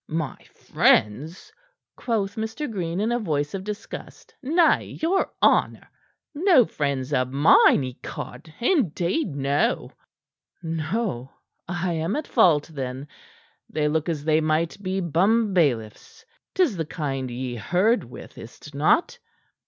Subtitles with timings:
[0.07, 1.53] "My friends?"
[1.95, 2.67] quoth Mr.
[2.67, 4.33] Green, in a voice of disgust.
[4.41, 5.87] "Nay, your honor!
[6.33, 8.51] No friends of mine, ecod!
[8.59, 9.91] Indeed, no!"
[10.63, 11.29] "No?
[11.67, 13.01] I am at fault, then.
[13.01, 13.07] Yet
[13.75, 16.25] they look as if they might be bumbailiffs.
[16.55, 19.19] 'Tis the kind ye herd with, is't not?